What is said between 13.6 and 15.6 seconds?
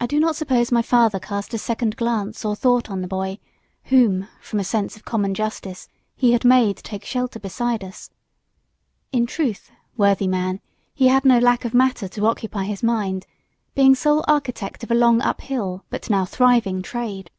being sole architect of a long up